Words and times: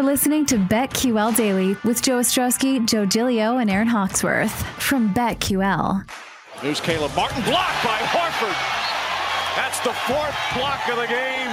You're 0.00 0.06
listening 0.06 0.46
to 0.46 0.56
BetQL 0.56 1.36
Daily 1.36 1.76
with 1.84 2.00
Joe 2.00 2.20
Ostrowski, 2.20 2.88
Joe 2.88 3.04
Gilio, 3.04 3.60
and 3.60 3.68
Erin 3.68 3.86
Hawksworth 3.86 4.50
from 4.80 5.12
BetQL. 5.12 6.08
There's 6.62 6.80
Caleb 6.80 7.14
Martin 7.14 7.42
blocked 7.42 7.84
by 7.84 7.98
Horford. 7.98 8.56
That's 9.56 9.78
the 9.80 9.92
fourth 10.08 10.34
block 10.54 10.88
of 10.88 10.96
the 10.96 11.06
game 11.06 11.50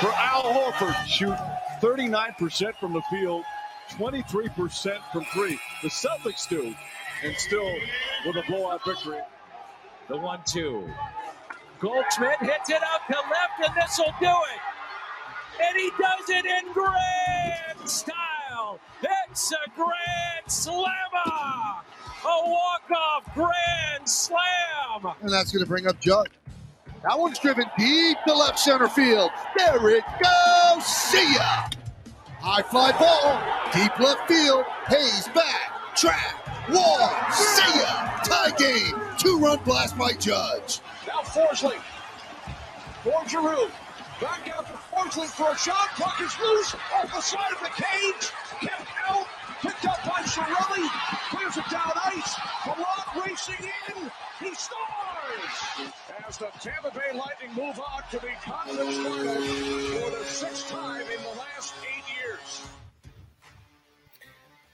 for 0.00 0.12
Al 0.12 0.42
Horford. 0.52 1.06
Shoot 1.06 1.34
39% 1.80 2.74
from 2.74 2.92
the 2.92 3.00
field, 3.08 3.42
23% 3.92 4.98
from 5.10 5.24
three. 5.32 5.58
The 5.82 5.88
Celtics 5.88 6.46
do, 6.46 6.74
and 7.24 7.34
still 7.36 7.72
with 8.26 8.36
a 8.36 8.42
blowout 8.48 8.84
victory. 8.86 9.20
The 10.08 10.18
one-two. 10.18 10.90
Goldschmidt 11.80 12.38
hits 12.40 12.68
it 12.68 12.82
out 12.82 13.00
to 13.10 13.16
left, 13.16 13.66
and 13.66 13.74
this 13.74 13.98
will 13.98 14.12
do 14.20 14.26
it. 14.26 14.75
And 15.60 15.76
he 15.76 15.90
does 15.98 16.28
it 16.28 16.44
in 16.44 16.72
grand 16.72 17.88
style. 17.88 18.80
It's 19.02 19.52
a 19.52 19.70
grand 19.74 20.48
slammer. 20.48 21.82
A 22.24 22.50
walk-off 22.50 23.34
grand 23.34 24.08
slam. 24.08 25.14
And 25.20 25.30
that's 25.30 25.52
going 25.52 25.64
to 25.64 25.68
bring 25.68 25.86
up 25.86 26.00
Judge. 26.00 26.30
That 27.02 27.18
one's 27.18 27.38
driven 27.38 27.66
deep 27.78 28.18
to 28.26 28.34
left 28.34 28.58
center 28.58 28.88
field. 28.88 29.30
There 29.56 29.90
it 29.90 30.04
goes. 30.22 30.84
See 30.84 31.34
ya. 31.34 31.68
High 32.40 32.62
fly 32.62 32.92
ball. 32.92 33.40
Deep 33.72 33.98
left 34.00 34.26
field. 34.28 34.64
Hayes 34.88 35.28
back. 35.34 35.94
Track. 35.94 36.68
Wall. 36.68 37.10
See 37.30 37.80
ya. 37.80 38.18
Tie 38.24 38.50
game. 38.58 38.94
Two 39.18 39.38
run 39.38 39.58
blast 39.64 39.96
by 39.96 40.12
Judge. 40.12 40.80
Now 41.06 41.20
Forsling. 41.22 41.80
For 43.04 43.28
Giroux. 43.28 43.68
Back 44.20 44.50
out 44.56 44.66
Forsling 44.96 45.28
for 45.28 45.52
a 45.52 45.58
shot. 45.58 45.88
Puck 45.96 46.20
is 46.22 46.34
loose 46.40 46.74
off 46.94 47.12
the 47.12 47.20
side 47.20 47.52
of 47.52 47.60
the 47.60 47.68
cage. 47.68 48.32
Kept 48.60 48.88
out. 49.08 49.26
Picked 49.60 49.84
up 49.84 50.02
by 50.04 50.22
Cirelli. 50.22 50.88
Clears 51.30 51.56
it 51.58 51.70
down 51.70 51.92
ice. 52.02 52.34
Perron 52.62 53.26
racing 53.26 53.70
in. 53.88 54.10
He 54.40 54.54
scores! 54.54 55.92
As 56.26 56.38
the 56.38 56.48
Tampa 56.60 56.90
Bay 56.90 57.16
Lightning 57.16 57.54
move 57.54 57.78
on 57.78 58.02
to 58.10 58.18
the 58.18 58.28
conference 58.42 58.96
finals 58.96 59.88
for 59.92 60.10
the 60.10 60.24
sixth 60.24 60.70
time 60.70 61.02
in 61.02 61.22
the 61.22 61.38
last 61.38 61.74
eight 61.84 62.04
years. 62.16 62.85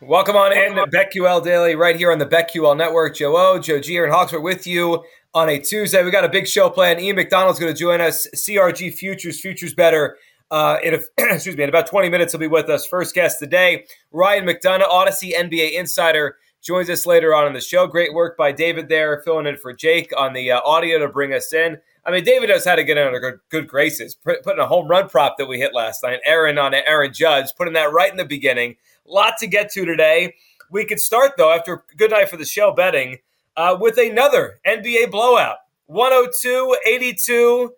Welcome 0.05 0.35
on 0.35 0.53
in 0.53 0.75
to 0.75 0.85
BetQL 0.87 1.45
Daily 1.45 1.77
right 1.77 1.95
here 1.95 2.11
on 2.11 2.19
the 2.19 2.27
BetQL 2.27 2.77
Network. 2.77 3.15
Joe 3.15 3.37
O, 3.37 3.61
Joe 3.61 3.79
G, 3.79 3.97
and 3.99 4.11
Hawks 4.11 4.33
are 4.33 4.41
with 4.41 4.67
you 4.67 5.05
on 5.33 5.49
a 5.49 5.61
Tuesday. 5.61 6.03
We 6.03 6.11
got 6.11 6.25
a 6.25 6.29
big 6.29 6.49
show 6.49 6.69
planned. 6.69 7.01
Ian 7.01 7.15
McDonald's 7.15 7.61
going 7.61 7.73
to 7.73 7.79
join 7.79 8.01
us. 8.01 8.27
CRG 8.35 8.95
Futures, 8.95 9.41
Futures 9.41 9.75
Better. 9.75 10.17
Uh, 10.51 10.79
in 10.83 10.95
a, 10.95 10.99
excuse 11.33 11.57
me, 11.57 11.63
in 11.63 11.69
about 11.69 11.87
20 11.87 12.09
minutes, 12.09 12.33
he'll 12.33 12.41
be 12.41 12.49
with 12.49 12.69
us. 12.69 12.85
First 12.85 13.15
guest 13.15 13.39
today, 13.39 13.85
Ryan 14.11 14.45
McDonough, 14.45 14.89
Odyssey 14.89 15.35
NBA 15.39 15.75
insider, 15.75 16.37
joins 16.61 16.91
us 16.91 17.07
later 17.07 17.33
on 17.33 17.47
in 17.47 17.53
the 17.53 17.61
show. 17.61 17.87
Great 17.87 18.13
work 18.13 18.37
by 18.37 18.51
David 18.51 18.89
there, 18.89 19.23
filling 19.25 19.47
in 19.47 19.57
for 19.57 19.73
Jake 19.73 20.13
on 20.19 20.33
the 20.33 20.51
uh, 20.51 20.61
audio 20.65 20.99
to 20.99 21.07
bring 21.07 21.33
us 21.33 21.53
in. 21.53 21.79
I 22.05 22.11
mean, 22.11 22.25
David 22.25 22.49
knows 22.49 22.65
how 22.65 22.75
to 22.75 22.83
get 22.83 22.99
under 22.99 23.21
good, 23.21 23.39
good 23.51 23.69
graces. 23.69 24.17
Putting 24.17 24.59
a 24.59 24.67
home 24.67 24.89
run 24.89 25.09
prop 25.09 25.37
that 25.39 25.47
we 25.47 25.59
hit 25.59 25.73
last 25.73 26.03
night, 26.03 26.19
Erin 26.25 26.59
on 26.59 26.75
Aaron 26.75 27.13
Judge, 27.13 27.55
putting 27.57 27.75
that 27.75 27.93
right 27.93 28.11
in 28.11 28.17
the 28.17 28.25
beginning. 28.25 28.75
Lot 29.07 29.39
to 29.39 29.47
get 29.47 29.71
to 29.73 29.85
today. 29.85 30.35
We 30.71 30.85
could 30.85 31.01
start 31.01 31.33
though 31.37 31.53
after 31.53 31.75
a 31.75 31.97
good 31.97 32.11
night 32.11 32.29
for 32.29 32.37
the 32.37 32.45
show 32.45 32.73
betting 32.73 33.19
uh, 33.57 33.77
with 33.81 33.99
another 33.99 34.61
NBA 34.67 35.11
blowout. 35.11 35.59
102-82. 35.91 37.69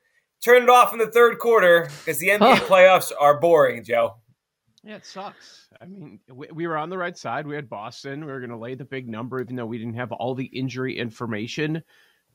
Turned 0.41 0.65
it 0.65 0.71
off 0.71 0.93
in 0.93 0.99
the 0.99 1.11
third 1.11 1.39
quarter 1.39 1.89
because 2.05 2.19
the 2.19 2.29
NBA 2.29 2.57
playoffs 2.67 3.11
are 3.19 3.41
boring, 3.41 3.83
Joe. 3.83 4.17
Yeah, 4.83 4.97
it 4.97 5.07
sucks. 5.07 5.69
I 5.81 5.87
mean, 5.87 6.21
we, 6.31 6.49
we 6.53 6.67
were 6.67 6.77
on 6.77 6.91
the 6.91 6.99
right 6.99 7.17
side. 7.17 7.47
We 7.47 7.55
had 7.55 7.71
Boston. 7.71 8.27
We 8.27 8.31
were 8.31 8.41
going 8.41 8.51
to 8.51 8.59
lay 8.59 8.75
the 8.75 8.85
big 8.85 9.09
number, 9.09 9.41
even 9.41 9.57
though 9.57 9.65
we 9.65 9.79
didn't 9.79 9.95
have 9.95 10.13
all 10.13 10.35
the 10.35 10.45
injury 10.45 10.99
information. 10.99 11.83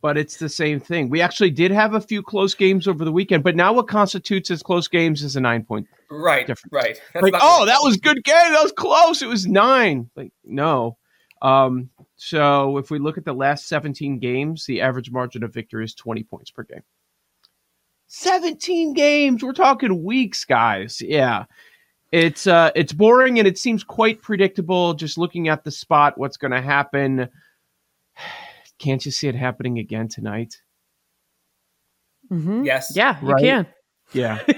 But 0.02 0.18
it's 0.18 0.38
the 0.38 0.48
same 0.48 0.80
thing. 0.80 1.10
We 1.10 1.22
actually 1.22 1.52
did 1.52 1.72
have 1.72 1.94
a 1.94 2.00
few 2.00 2.24
close 2.24 2.56
games 2.56 2.88
over 2.88 3.04
the 3.04 3.12
weekend, 3.12 3.44
but 3.44 3.56
now 3.56 3.74
what 3.74 3.90
constitutes 3.90 4.50
as 4.50 4.64
close 4.64 4.88
games 4.88 5.24
is 5.24 5.36
a 5.36 5.42
nine 5.42 5.64
point 5.64 5.88
right 6.10 6.48
difference. 6.48 6.72
Right. 6.72 7.02
That's 7.14 7.24
like, 7.24 7.34
oh, 7.42 7.66
that 7.66 7.80
was 7.82 7.98
good 7.98 8.24
game. 8.24 8.54
That 8.54 8.64
was 8.64 8.72
close. 8.72 9.22
It 9.22 9.28
was 9.28 9.46
nine. 9.46 10.10
Like, 10.16 10.32
no. 10.46 10.98
Um, 11.42 11.90
so 12.16 12.78
if 12.78 12.92
we 12.92 13.00
look 13.00 13.18
at 13.18 13.26
the 13.26 13.34
last 13.34 13.68
17 13.68 14.20
games, 14.20 14.66
the 14.66 14.82
average 14.82 15.12
margin 15.12 15.44
of 15.44 15.54
victory 15.54 15.84
is 15.84 15.94
20 15.96 16.24
points 16.24 16.52
per 16.52 16.64
game. 16.64 16.84
17 18.08 18.94
games. 18.94 19.44
We're 19.44 19.54
talking 19.54 20.04
weeks, 20.04 20.44
guys. 20.46 21.02
Yeah. 21.02 21.46
It's 22.12 22.48
uh 22.48 22.72
it's 22.74 22.92
boring 22.92 23.38
and 23.38 23.48
it 23.48 23.60
seems 23.60 23.84
quite 23.84 24.22
predictable 24.22 24.96
just 24.96 25.20
looking 25.20 25.48
at 25.48 25.64
the 25.64 25.70
spot 25.70 26.18
what's 26.18 26.38
going 26.38 26.52
to 26.52 26.62
happen. 26.62 27.30
Can't 28.80 29.06
you 29.06 29.12
see 29.12 29.28
it 29.28 29.36
happening 29.36 29.78
again 29.78 30.08
tonight? 30.08 30.56
Mm-hmm. 32.32 32.64
Yes. 32.64 32.94
Yeah, 32.96 33.20
you 33.22 33.28
Right. 33.28 33.44
can. 33.44 33.68
Yeah. 34.14 34.40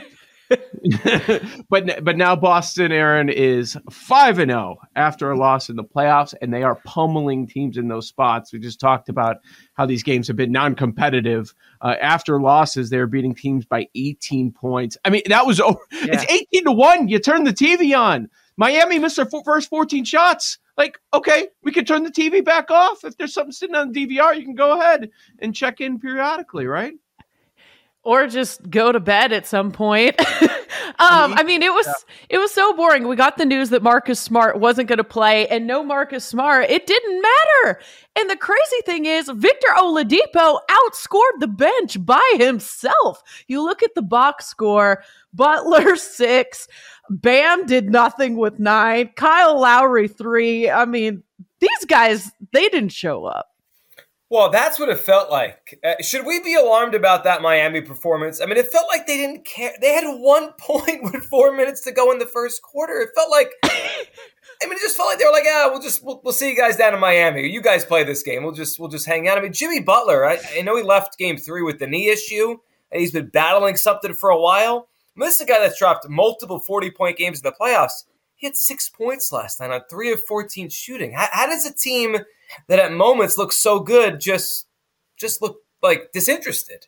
but 1.70 2.04
but 2.04 2.18
now 2.18 2.36
Boston, 2.36 2.92
Erin 2.92 3.30
is 3.30 3.78
five 3.90 4.38
and 4.38 4.52
zero 4.52 4.78
after 4.98 5.32
a 5.32 5.38
loss 5.38 5.70
in 5.70 5.78
the 5.78 5.84
playoffs, 5.84 6.34
and 6.42 6.54
they 6.54 6.62
are 6.64 6.76
pummeling 6.86 7.48
teams 7.48 7.78
in 7.78 7.88
those 7.88 8.09
spots. 8.09 8.52
We 8.52 8.59
just 8.59 8.78
talked 8.80 9.08
about 9.08 9.38
how 9.76 9.86
these 9.86 10.04
games 10.04 10.28
have 10.28 10.36
been 10.36 10.52
non-competitive. 10.52 11.53
Uh, 11.80 11.96
after 12.02 12.42
losses, 12.42 12.90
they're 12.90 13.08
beating 13.08 13.34
teams 13.34 13.66
by 13.66 13.88
18 13.96 14.52
points. 14.52 14.98
I 15.06 15.09
mean, 15.09 15.22
that 15.28 15.46
was 15.46 15.62
over. 15.62 15.80
It's 15.92 16.26
18 16.30 16.66
to 16.66 16.72
one. 16.74 17.08
You 17.08 17.20
turn 17.20 17.46
the 17.46 17.53
TV 17.53 17.98
on. 17.98 18.30
Miami 18.58 19.00
missed 19.00 19.16
their 19.16 19.26
fo- 19.26 19.44
first 19.44 19.70
14 19.70 20.03
shots. 20.03 20.58
Like, 20.78 21.00
okay, 21.14 21.48
we 21.64 21.72
can 21.72 21.86
turn 21.86 22.04
the 22.04 22.12
TV 22.12 22.44
back 22.44 22.72
off. 22.72 23.04
If 23.04 23.18
there's 23.18 23.34
something 23.34 23.52
sitting 23.52 23.76
on 23.76 23.92
the 23.92 24.08
DVR, 24.08 24.36
you 24.36 24.44
can 24.44 24.56
go 24.56 24.80
ahead 24.80 25.09
and 25.40 25.56
check 25.56 25.82
in 25.82 26.00
periodically, 26.00 26.66
right? 26.66 26.94
Or 28.03 28.25
just 28.25 28.67
go 28.67 28.91
to 28.91 29.00
bed 29.00 29.31
at 29.31 29.45
some 29.45 29.72
point. 29.72 30.19
um, 31.00 31.34
I 31.34 31.44
mean, 31.44 31.62
it 31.62 31.72
was 31.72 31.88
it 32.29 32.39
was 32.39 32.51
so 32.51 32.73
boring. 32.73 33.07
We 33.07 33.16
got 33.16 33.38
the 33.38 33.45
news 33.45 33.69
that 33.69 33.84
Marcus 33.84 34.19
Smart 34.19 34.59
wasn't 34.59 34.89
going 34.89 34.97
to 34.97 35.03
play, 35.03 35.47
and 35.47 35.67
no 35.67 35.84
Marcus 35.84 36.25
Smart. 36.25 36.69
It 36.69 36.88
didn't 36.88 37.22
matter. 37.22 37.79
And 38.16 38.29
the 38.29 38.38
crazy 38.38 38.81
thing 38.85 39.06
is, 39.06 39.29
Victor 39.29 39.67
Oladipo 39.78 40.59
outscored 40.69 41.40
the 41.40 41.47
bench 41.47 42.03
by 42.03 42.35
himself. 42.37 43.22
You 43.47 43.64
look 43.64 43.84
at 43.84 43.93
the 43.93 44.02
box 44.02 44.47
score: 44.47 45.03
Butler 45.31 45.96
six, 45.96 46.67
Bam 47.11 47.67
did 47.67 47.91
nothing 47.91 48.35
with 48.35 48.58
nine, 48.58 49.11
Kyle 49.16 49.59
Lowry 49.59 50.08
three. 50.08 50.70
I 50.70 50.85
mean, 50.85 51.22
these 51.59 51.85
guys 51.87 52.31
they 52.52 52.67
didn't 52.70 52.93
show 52.93 53.26
up. 53.26 53.51
Well, 54.31 54.49
that's 54.49 54.79
what 54.79 54.87
it 54.87 54.97
felt 54.97 55.29
like. 55.29 55.78
Uh, 55.83 55.95
should 56.01 56.25
we 56.25 56.39
be 56.39 56.55
alarmed 56.55 56.95
about 56.95 57.25
that 57.25 57.41
Miami 57.41 57.81
performance? 57.81 58.39
I 58.39 58.45
mean, 58.45 58.55
it 58.55 58.72
felt 58.72 58.87
like 58.87 59.05
they 59.05 59.17
didn't 59.17 59.43
care. 59.43 59.73
They 59.81 59.93
had 59.93 60.05
one 60.05 60.53
point 60.57 61.03
with 61.03 61.25
four 61.25 61.53
minutes 61.53 61.81
to 61.81 61.91
go 61.91 62.13
in 62.13 62.17
the 62.17 62.25
first 62.25 62.61
quarter. 62.61 63.01
It 63.01 63.09
felt 63.13 63.29
like, 63.29 63.51
I 63.66 64.67
mean, 64.67 64.72
it 64.72 64.79
just 64.79 64.95
felt 64.95 65.09
like 65.09 65.19
they 65.19 65.25
were 65.25 65.33
like, 65.33 65.43
"Yeah, 65.43 65.67
we'll 65.67 65.81
just 65.81 66.01
we'll, 66.01 66.22
we'll 66.23 66.33
see 66.33 66.49
you 66.49 66.55
guys 66.55 66.78
down 66.78 66.93
in 66.93 67.01
Miami. 67.01 67.49
You 67.49 67.61
guys 67.61 67.83
play 67.83 68.05
this 68.05 68.23
game. 68.23 68.43
We'll 68.43 68.53
just 68.53 68.79
we'll 68.79 68.87
just 68.87 69.05
hang 69.05 69.28
out." 69.28 69.37
I 69.37 69.41
mean, 69.41 69.51
Jimmy 69.51 69.81
Butler. 69.81 70.25
I, 70.25 70.39
I 70.57 70.61
know 70.61 70.78
he 70.78 70.83
left 70.83 71.17
Game 71.17 71.35
Three 71.35 71.61
with 71.61 71.79
the 71.79 71.87
knee 71.87 72.07
issue, 72.07 72.55
and 72.89 73.01
he's 73.01 73.11
been 73.11 73.28
battling 73.28 73.75
something 73.75 74.13
for 74.13 74.29
a 74.29 74.39
while. 74.39 74.87
I 75.13 75.19
mean, 75.19 75.28
this 75.28 75.35
is 75.35 75.41
a 75.41 75.45
guy 75.45 75.59
that's 75.59 75.78
dropped 75.78 76.07
multiple 76.07 76.61
forty 76.61 76.89
point 76.89 77.17
games 77.17 77.41
in 77.41 77.43
the 77.43 77.51
playoffs. 77.51 78.05
He 78.41 78.47
had 78.47 78.58
six 78.58 78.90
points 78.90 79.32
last 79.32 79.59
night 79.59 79.72
on 79.72 79.82
three 79.90 80.11
of 80.11 80.22
fourteen 80.22 80.70
shooting. 80.70 81.14
How, 81.14 81.28
how 81.32 81.46
does 81.46 81.66
a 81.66 81.73
team 81.73 82.17
that 82.67 82.79
at 82.79 82.91
moments 82.91 83.38
looks 83.38 83.58
so 83.58 83.79
good 83.79 84.20
just 84.20 84.67
just 85.16 85.41
look 85.41 85.59
like 85.82 86.11
disinterested. 86.11 86.88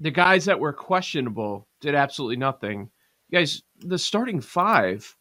The 0.00 0.10
guys 0.10 0.46
that 0.46 0.58
were 0.58 0.72
questionable 0.72 1.68
did 1.80 1.94
absolutely 1.94 2.36
nothing. 2.36 2.90
You 3.28 3.38
guys, 3.38 3.62
the 3.78 3.98
starting 3.98 4.40
five 4.40 5.16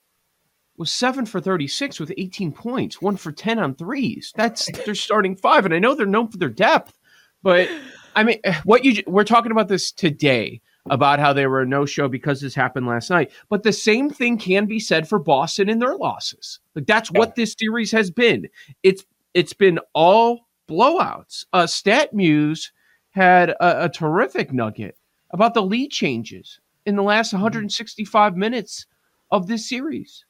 was 0.77 0.89
seven 0.91 1.25
for 1.25 1.39
36 1.39 1.99
with 1.99 2.13
18 2.17 2.51
points, 2.53 3.01
one 3.01 3.17
for 3.17 3.31
10 3.31 3.59
on 3.59 3.75
threes. 3.75 4.31
That's 4.35 4.71
their 4.85 4.95
starting 4.95 5.35
five. 5.35 5.65
And 5.65 5.73
I 5.73 5.79
know 5.79 5.93
they're 5.93 6.05
known 6.05 6.29
for 6.29 6.37
their 6.37 6.49
depth, 6.49 6.97
but 7.43 7.69
I 8.15 8.23
mean, 8.23 8.39
what 8.63 8.85
you 8.85 9.03
we're 9.05 9.23
talking 9.25 9.51
about 9.51 9.67
this 9.67 9.91
today 9.91 10.61
about 10.89 11.19
how 11.19 11.31
they 11.31 11.47
were 11.47 11.61
a 11.61 11.65
no 11.65 11.85
show 11.85 12.07
because 12.07 12.41
this 12.41 12.55
happened 12.55 12.87
last 12.87 13.09
night. 13.09 13.31
But 13.49 13.63
the 13.63 13.71
same 13.71 14.09
thing 14.09 14.37
can 14.37 14.65
be 14.65 14.79
said 14.79 15.07
for 15.07 15.19
Boston 15.19 15.69
in 15.69 15.79
their 15.79 15.95
losses. 15.95 16.59
Like 16.75 16.87
that's 16.87 17.11
what 17.11 17.35
this 17.35 17.55
series 17.57 17.91
has 17.91 18.11
been. 18.11 18.47
It's 18.83 19.05
it's 19.33 19.53
been 19.53 19.79
all 19.93 20.47
blowouts. 20.69 21.45
Uh, 21.53 21.63
StatMuse 21.63 22.71
had 23.11 23.51
a, 23.51 23.85
a 23.85 23.89
terrific 23.89 24.51
nugget 24.51 24.97
about 25.31 25.53
the 25.53 25.61
lead 25.61 25.89
changes 25.89 26.59
in 26.85 26.95
the 26.95 27.03
last 27.03 27.33
165 27.33 28.35
minutes 28.35 28.85
of 29.31 29.47
this 29.47 29.67
series. 29.67 30.25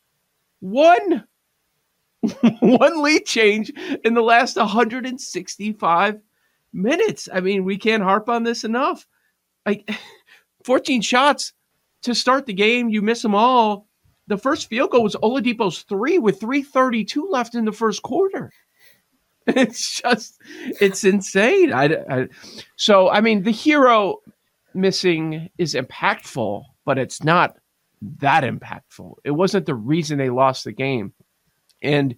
One 0.60 1.26
one 2.60 3.02
lead 3.02 3.26
change 3.26 3.72
in 4.06 4.14
the 4.14 4.22
last 4.22 4.56
165 4.56 6.22
minutes. 6.72 7.30
I 7.34 7.42
mean, 7.42 7.66
we 7.66 7.78
can't 7.78 8.04
harp 8.04 8.30
on 8.30 8.44
this 8.44 8.64
enough. 8.64 9.06
Like 9.66 9.90
14 10.64 11.02
shots 11.02 11.54
to 12.04 12.14
start 12.14 12.46
the 12.46 12.54
game, 12.54 12.90
you 12.90 13.02
miss 13.02 13.22
them 13.22 13.36
all. 13.36 13.88
The 14.28 14.38
first 14.38 14.70
field 14.70 14.92
goal 14.92 15.04
was 15.04 15.16
Oladipo's 15.16 15.82
three 15.84 16.18
with 16.18 16.40
332 16.40 17.28
left 17.30 17.56
in 17.56 17.66
the 17.66 17.72
first 17.72 18.02
quarter. 18.02 18.52
It's 19.46 20.00
just, 20.00 20.42
it's 20.80 21.04
insane. 21.04 21.74
I, 21.74 21.98
I, 22.10 22.28
so, 22.78 23.10
I 23.10 23.20
mean, 23.20 23.44
the 23.44 23.52
Herro 23.52 24.20
missing 24.74 25.50
is 25.58 25.74
impactful, 25.76 26.64
but 26.86 26.98
it's 26.98 27.22
not 27.24 27.58
that 28.20 28.46
impactful. 28.46 29.16
It 29.26 29.32
wasn't 29.32 29.66
the 29.66 29.76
reason 29.76 30.18
they 30.18 30.30
lost 30.30 30.64
the 30.64 30.72
game. 30.72 31.12
And 31.82 32.16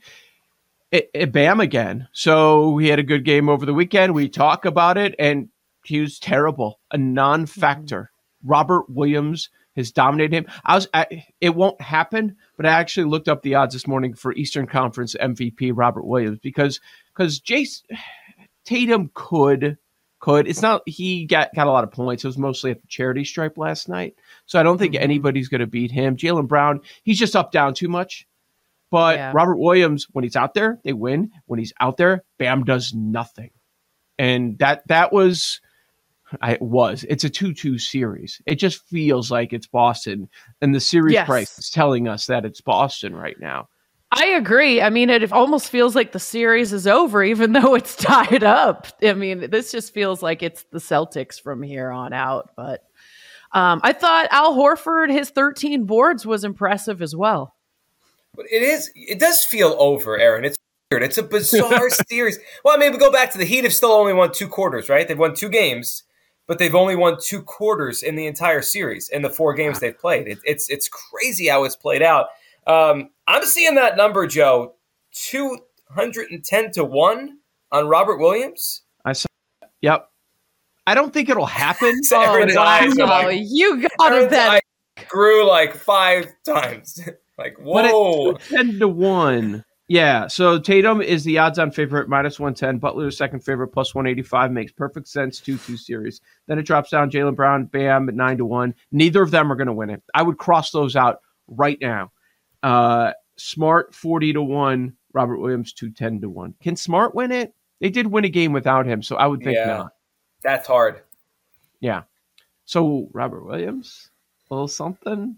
it, 0.92 1.10
it, 1.14 1.32
Bam 1.32 1.60
again. 1.60 2.08
So 2.12 2.70
we 2.70 2.88
had 2.90 3.00
a 3.00 3.04
good 3.04 3.26
game 3.26 3.50
over 3.50 3.66
the 3.66 3.74
weekend. 3.74 4.14
We 4.14 4.30
talk 4.30 4.66
about 4.66 4.98
it, 4.98 5.16
and 5.20 5.50
he 5.84 6.00
was 6.02 6.20
terrible, 6.20 6.80
a 6.92 6.98
non-factor. 6.98 8.04
Mm-hmm. 8.04 8.15
Robert 8.46 8.90
Williams 8.90 9.50
has 9.76 9.92
dominated 9.92 10.36
him. 10.36 10.46
I 10.64 10.76
was, 10.76 10.88
I, 10.94 11.26
it 11.42 11.56
won't 11.56 11.82
happen, 11.82 12.38
but 12.56 12.66
I 12.66 12.70
actually 12.70 13.10
looked 13.10 13.28
up 13.28 13.42
the 13.42 13.56
odds 13.56 13.74
this 13.74 13.88
morning 13.88 14.14
for 14.14 14.34
Eastern 14.34 14.68
Conference 14.68 15.16
MVP 15.20 15.72
Robert 15.74 16.06
Williams 16.06 16.40
because 16.40 16.80
because 17.14 17.40
Jace 17.42 17.84
Tatum 18.66 19.12
could 19.14 19.78
could. 20.20 20.48
It's 20.48 20.62
not 20.62 20.82
he 20.88 21.26
got 21.26 21.54
got 21.54 21.68
a 21.68 21.72
lot 21.72 21.84
of 21.84 21.92
points. 21.92 22.24
It 22.24 22.28
was 22.28 22.38
mostly 22.38 22.72
at 22.72 22.82
the 22.82 22.88
charity 22.88 23.24
stripe 23.24 23.58
last 23.58 23.88
night, 23.88 24.16
so 24.46 24.60
I 24.60 24.64
don't 24.64 24.78
think 24.78 24.96
mm-hmm. 24.96 25.04
anybody's 25.04 25.50
going 25.50 25.62
to 25.62 25.68
beat 25.68 25.92
him. 25.92 26.18
Jaylen 26.18 26.48
Brown, 26.48 26.82
he's 27.04 27.20
just 27.20 27.36
up 27.36 27.52
down 27.52 27.74
too 27.74 27.88
much. 27.88 28.28
But 28.90 29.18
yeah. 29.18 29.32
Robert 29.36 29.58
Williams, 29.58 30.08
when 30.12 30.24
he's 30.24 30.36
out 30.36 30.54
there, 30.54 30.80
they 30.84 30.94
win. 30.94 31.32
When 31.46 31.60
he's 31.60 31.74
out 31.80 31.98
there, 31.98 32.24
Bam 32.40 32.64
does 32.64 32.94
nothing, 32.94 33.52
and 34.18 34.58
that 34.60 34.88
that 34.88 35.14
was. 35.14 35.62
I 36.42 36.58
was. 36.62 37.06
It's 37.10 37.24
a 37.24 37.30
two-two 37.30 37.78
series. 37.78 38.42
It 38.46 38.56
just 38.56 38.88
feels 38.88 39.32
like 39.32 39.54
it's 39.54 39.68
Boston, 39.68 40.30
and 40.62 40.74
the 40.74 40.80
series 40.80 41.14
yes. 41.14 41.26
price 41.28 41.58
is 41.58 41.70
telling 41.70 42.08
us 42.08 42.26
that 42.28 42.46
it's 42.46 42.62
Boston 42.62 43.16
right 43.16 43.40
now. 43.40 43.68
I 44.12 44.28
agree. 44.28 44.82
I 44.82 44.90
mean, 44.90 45.10
it 45.10 45.32
almost 45.32 45.70
feels 45.70 45.96
like 45.96 46.14
the 46.14 46.20
series 46.20 46.72
is 46.72 46.88
over, 46.88 47.24
even 47.24 47.52
though 47.54 47.76
it's 47.76 47.96
tied 47.96 48.44
up. 48.44 48.88
I 49.04 49.14
mean, 49.14 49.50
this 49.50 49.72
just 49.72 49.94
feels 49.94 50.24
like 50.24 50.42
it's 50.42 50.64
the 50.72 50.80
Celtics 50.80 51.40
from 51.40 51.62
here 51.62 51.92
on 51.92 52.14
out. 52.14 52.52
But 52.56 52.84
um, 53.52 53.82
I 53.84 53.94
thought 53.94 54.28
Al 54.32 54.56
Horford, 54.56 55.12
his 55.12 55.30
13 55.30 55.86
boards 55.86 56.26
was 56.26 56.44
impressive 56.44 57.02
as 57.02 57.16
well. 57.16 57.56
But 58.34 58.46
it 58.52 58.62
is, 58.62 58.92
it 58.96 59.20
does 59.20 59.44
feel 59.44 59.76
over, 59.80 60.18
Erin. 60.18 60.46
It's 60.46 60.58
weird. 60.92 61.04
It's 61.04 61.18
a 61.18 61.24
bizarre 61.24 61.90
series. 62.10 62.40
Well, 62.64 62.76
I 62.76 62.78
mean, 62.78 62.92
we 62.92 62.98
go 62.98 63.12
back 63.12 63.32
to 63.32 63.38
the 63.38 63.46
Heat 63.46 63.64
have 63.64 63.74
still 63.74 63.92
only 63.92 64.14
won 64.14 64.32
two 64.32 64.48
quarters, 64.48 64.90
right? 64.90 65.08
They've 65.08 65.20
won 65.20 65.36
two 65.36 65.50
games, 65.50 66.04
but 66.48 66.60
they've 66.60 66.76
only 66.76 66.96
won 66.96 67.18
two 67.22 67.42
quarters 67.42 68.04
in 68.04 68.16
the 68.16 68.28
entire 68.28 68.62
series 68.62 69.10
in 69.10 69.22
the 69.22 69.30
four 69.30 69.54
games 69.54 69.80
they've 69.80 69.98
played. 69.98 70.28
It, 70.28 70.40
it's 70.44 70.70
it's 70.70 70.90
crazy 70.90 71.48
how 71.48 71.64
it's 71.64 71.76
played 71.76 72.02
out. 72.02 72.28
Um, 72.68 73.10
I'm 73.28 73.46
seeing 73.46 73.76
that 73.76 73.98
number, 73.98 74.26
Joe, 74.28 74.76
210 75.12 76.72
to 76.72 76.84
1 76.84 77.38
on 77.72 77.88
Robert 77.88 78.18
Williams. 78.18 78.84
I 79.04 79.14
saw. 79.14 79.28
Yep. 79.82 80.10
I 80.88 80.94
don't 80.94 81.14
think 81.14 81.30
it'll 81.30 81.46
happen. 81.46 82.00
oh, 82.12 82.46
wow. 82.56 82.86
no, 82.94 83.30
you 83.30 83.82
got 83.82 84.14
it. 84.14 84.30
That 84.30 84.62
grew 85.08 85.48
like 85.48 85.76
five 85.76 86.32
times. 86.46 87.00
like 87.38 87.58
whoa, 87.60 88.34
ten 88.34 88.80
to 88.80 88.88
one. 88.88 89.64
Yeah. 89.88 90.28
So 90.28 90.60
Tatum 90.60 91.02
is 91.02 91.24
the 91.24 91.38
odds-on 91.38 91.72
favorite, 91.72 92.10
minus 92.10 92.40
one 92.40 92.54
ten. 92.54 92.78
Butler 92.78 93.12
second 93.12 93.42
favorite, 93.42 93.70
plus 93.70 93.94
one 93.94 94.08
eighty-five. 94.08 94.52
Makes 94.52 94.72
perfect 94.72 95.08
sense. 95.08 95.40
Two-two 95.40 95.78
series. 95.78 96.22
Then 96.48 96.58
it 96.58 96.64
drops 96.64 96.90
down. 96.90 97.12
Jaylen 97.12 97.36
Brown, 97.36 97.66
Bam, 97.66 98.10
at 98.10 98.16
nine 98.16 98.38
to 98.38 98.46
one. 98.46 98.74
Neither 98.92 99.22
of 99.22 99.32
them 99.32 99.52
are 99.52 99.56
going 99.56 99.68
to 99.68 99.74
win 99.74 99.90
it. 99.90 100.02
I 100.14 100.24
would 100.24 100.38
cross 100.38 100.72
those 100.72 100.96
out 100.96 101.22
right 101.48 101.78
now. 101.80 102.12
Uh, 102.64 103.12
Smart 103.38 103.94
40 103.94 104.34
to 104.34 104.42
1, 104.42 104.94
Robert 105.14 105.38
Williams 105.40 105.74
210 105.74 106.22
to 106.22 106.30
1. 106.30 106.56
Can 106.62 106.76
Smart 106.76 107.14
win 107.14 107.32
it? 107.32 107.54
They 107.82 107.90
did 107.90 108.08
win 108.08 108.24
a 108.24 108.30
game 108.30 108.54
without 108.54 108.86
him, 108.86 109.04
so 109.04 109.18
I 109.18 109.28
would 109.28 109.44
think 109.44 109.58
yeah, 109.58 109.66
not. 109.66 109.94
That's 110.42 110.68
hard. 110.68 111.02
Yeah. 111.82 112.04
So 112.64 113.10
Robert 113.14 113.46
Williams, 113.46 114.10
a 114.50 114.54
little 114.54 114.68
something 114.68 115.36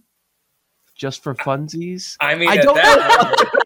just 0.95 1.23
for 1.23 1.33
funsies. 1.35 2.15
I 2.19 2.35
mean, 2.35 2.49
I 2.49 2.57
don't 2.57 2.75
know. 2.75 3.61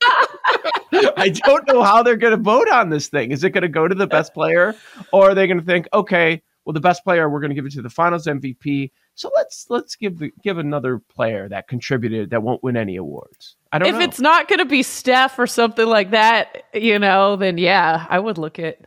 I 1.21 1.29
don't 1.29 1.67
know 1.67 1.83
how 1.83 2.03
they're 2.03 2.17
going 2.17 2.35
to 2.35 2.41
vote 2.41 2.69
on 2.69 2.89
this 2.89 3.07
thing. 3.07 3.31
Is 3.31 3.43
it 3.43 3.51
going 3.51 3.61
to 3.61 3.69
go 3.69 3.87
to 3.87 3.95
the 3.95 4.07
best 4.07 4.33
player, 4.33 4.75
or 5.11 5.31
are 5.31 5.35
they 5.35 5.47
going 5.47 5.59
to 5.59 5.65
think, 5.65 5.87
okay, 5.93 6.41
well, 6.65 6.73
the 6.73 6.79
best 6.79 7.03
player 7.03 7.29
we're 7.29 7.39
going 7.39 7.49
to 7.49 7.55
give 7.55 7.65
it 7.65 7.71
to 7.73 7.81
the 7.81 7.89
Finals 7.89 8.27
MVP, 8.27 8.91
so 9.15 9.31
let's 9.35 9.65
let's 9.69 9.95
give 9.95 10.19
the, 10.19 10.31
give 10.43 10.57
another 10.57 10.99
player 10.99 11.49
that 11.49 11.67
contributed 11.67 12.29
that 12.29 12.43
won't 12.43 12.63
win 12.63 12.77
any 12.77 12.95
awards. 12.95 13.55
I 13.71 13.79
don't 13.79 13.87
if 13.87 13.95
know. 13.95 14.01
it's 14.01 14.19
not 14.19 14.47
going 14.47 14.59
to 14.59 14.65
be 14.65 14.83
Steph 14.83 15.39
or 15.39 15.47
something 15.47 15.85
like 15.85 16.11
that, 16.11 16.63
you 16.73 16.99
know, 16.99 17.35
then 17.35 17.57
yeah, 17.57 18.05
I 18.09 18.19
would 18.19 18.37
look 18.37 18.59
at. 18.59 18.79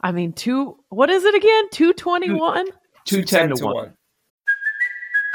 I 0.00 0.12
mean, 0.12 0.32
two. 0.32 0.78
What 0.90 1.10
is 1.10 1.24
it 1.24 1.34
again? 1.34 1.64
Two 1.72 1.92
twenty 1.92 2.30
one. 2.30 2.66
Two 3.04 3.24
ten 3.24 3.54
to 3.54 3.64
one. 3.64 3.94